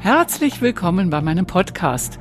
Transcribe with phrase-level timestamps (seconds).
[0.00, 2.18] Herzlich willkommen bei meinem Podcast.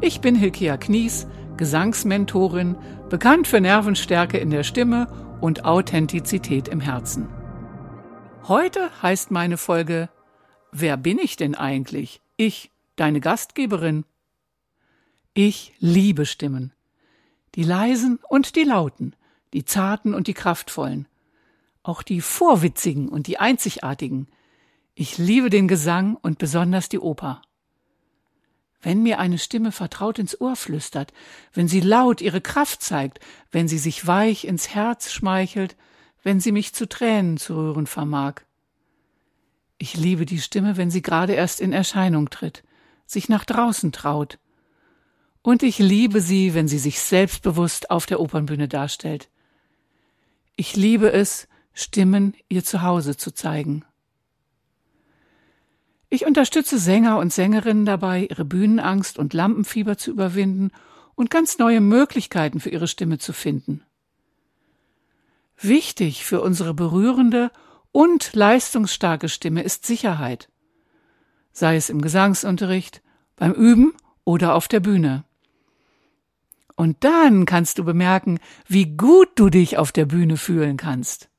[0.00, 1.26] Ich bin Hilkia Knies,
[1.58, 2.76] Gesangsmentorin,
[3.10, 5.06] bekannt für Nervenstärke in der Stimme
[5.42, 7.28] und Authentizität im Herzen.
[8.48, 10.08] Heute heißt meine Folge
[10.72, 12.22] Wer bin ich denn eigentlich?
[12.38, 14.04] Ich, deine Gastgeberin.
[15.34, 16.72] Ich liebe Stimmen.
[17.54, 19.14] Die leisen und die lauten,
[19.52, 21.06] die zarten und die kraftvollen.
[21.82, 24.28] Auch die vorwitzigen und die einzigartigen.
[24.94, 27.42] Ich liebe den Gesang und besonders die Oper.
[28.80, 31.12] Wenn mir eine Stimme vertraut ins Ohr flüstert,
[31.52, 35.76] wenn sie laut ihre Kraft zeigt, wenn sie sich weich ins Herz schmeichelt,
[36.22, 38.42] wenn sie mich zu Tränen zu rühren vermag.
[39.78, 42.62] Ich liebe die Stimme, wenn sie gerade erst in Erscheinung tritt,
[43.06, 44.38] sich nach draußen traut,
[45.42, 49.28] und ich liebe sie, wenn sie sich selbstbewusst auf der Opernbühne darstellt.
[50.54, 53.84] Ich liebe es, Stimmen ihr Zuhause zu zeigen.
[56.08, 60.70] Ich unterstütze Sänger und Sängerinnen dabei, ihre Bühnenangst und Lampenfieber zu überwinden
[61.14, 63.82] und ganz neue Möglichkeiten für ihre Stimme zu finden.
[65.58, 67.50] Wichtig für unsere berührende
[67.92, 70.50] und leistungsstarke Stimme ist Sicherheit,
[71.52, 73.02] sei es im Gesangsunterricht,
[73.36, 75.24] beim Üben oder auf der Bühne.
[76.76, 81.31] Und dann kannst du bemerken, wie gut du dich auf der Bühne fühlen kannst.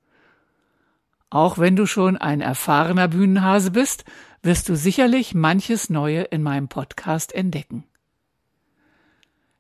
[1.34, 4.06] Auch wenn du schon ein erfahrener Bühnenhase bist,
[4.44, 7.86] wirst du sicherlich manches Neue in meinem Podcast entdecken.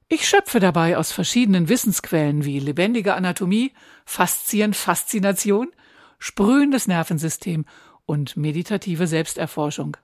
[0.07, 3.73] Ich schöpfe dabei aus verschiedenen Wissensquellen wie lebendige Anatomie,
[4.05, 5.71] Faszien, Faszination,
[6.19, 7.65] sprühendes Nervensystem
[8.05, 9.97] und meditative Selbsterforschung.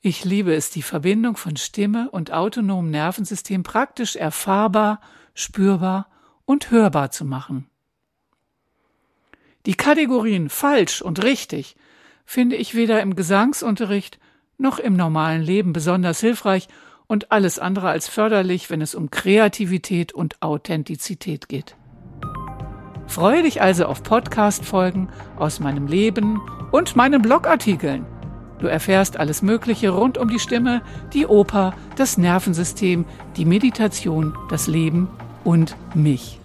[0.00, 5.02] Ich liebe es, die Verbindung von Stimme und autonomem Nervensystem praktisch erfahrbar,
[5.34, 6.08] spürbar
[6.46, 7.68] und hörbar zu machen.
[9.66, 11.76] Die Kategorien falsch und richtig
[12.24, 14.18] finde ich weder im Gesangsunterricht
[14.58, 16.68] noch im normalen Leben besonders hilfreich
[17.06, 21.76] und alles andere als förderlich, wenn es um Kreativität und Authentizität geht.
[23.06, 26.40] Freue dich also auf Podcast-Folgen aus meinem Leben
[26.72, 28.06] und meinen Blogartikeln
[28.58, 30.80] Du erfährst alles Mögliche rund um die Stimme,
[31.12, 33.04] die Oper, das Nervensystem,
[33.36, 35.08] die Meditation, das Leben
[35.44, 36.40] und mich.